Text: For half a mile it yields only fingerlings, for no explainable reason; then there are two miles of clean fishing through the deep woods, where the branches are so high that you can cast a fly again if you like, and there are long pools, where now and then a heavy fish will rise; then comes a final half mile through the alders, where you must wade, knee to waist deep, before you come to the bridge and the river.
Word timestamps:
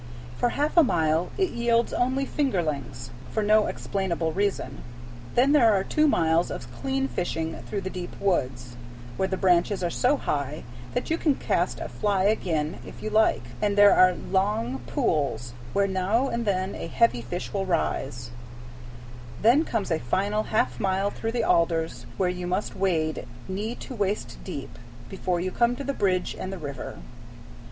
For 0.35 0.49
half 0.49 0.77
a 0.77 0.83
mile 0.83 1.29
it 1.37 1.51
yields 1.51 1.93
only 1.93 2.25
fingerlings, 2.25 3.11
for 3.29 3.43
no 3.43 3.67
explainable 3.67 4.31
reason; 4.33 4.81
then 5.35 5.51
there 5.51 5.71
are 5.71 5.83
two 5.83 6.07
miles 6.07 6.49
of 6.49 6.73
clean 6.73 7.07
fishing 7.07 7.61
through 7.67 7.81
the 7.81 7.89
deep 7.91 8.19
woods, 8.19 8.75
where 9.15 9.27
the 9.27 9.37
branches 9.37 9.83
are 9.83 9.91
so 9.91 10.17
high 10.17 10.63
that 10.95 11.11
you 11.11 11.19
can 11.19 11.35
cast 11.35 11.79
a 11.79 11.87
fly 11.87 12.23
again 12.23 12.79
if 12.83 13.03
you 13.03 13.11
like, 13.11 13.43
and 13.61 13.77
there 13.77 13.93
are 13.93 14.15
long 14.15 14.79
pools, 14.87 15.53
where 15.71 15.87
now 15.87 16.29
and 16.29 16.45
then 16.45 16.73
a 16.73 16.87
heavy 16.87 17.21
fish 17.21 17.53
will 17.53 17.67
rise; 17.67 18.31
then 19.43 19.63
comes 19.63 19.91
a 19.91 19.99
final 19.99 20.41
half 20.49 20.79
mile 20.79 21.11
through 21.11 21.33
the 21.33 21.43
alders, 21.45 22.07
where 22.17 22.27
you 22.27 22.47
must 22.47 22.75
wade, 22.75 23.27
knee 23.47 23.75
to 23.75 23.93
waist 23.93 24.39
deep, 24.43 24.79
before 25.09 25.39
you 25.39 25.51
come 25.51 25.75
to 25.75 25.83
the 25.83 25.93
bridge 25.93 26.35
and 26.39 26.51
the 26.51 26.57
river. 26.57 26.97